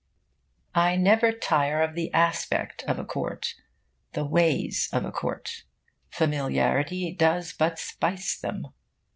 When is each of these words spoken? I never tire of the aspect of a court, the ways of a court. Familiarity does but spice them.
I 0.73 0.95
never 0.95 1.31
tire 1.31 1.83
of 1.83 1.93
the 1.93 2.11
aspect 2.11 2.83
of 2.87 2.97
a 2.97 3.05
court, 3.05 3.53
the 4.13 4.25
ways 4.25 4.89
of 4.91 5.05
a 5.05 5.11
court. 5.11 5.63
Familiarity 6.09 7.11
does 7.13 7.53
but 7.53 7.77
spice 7.77 8.35
them. 8.35 8.69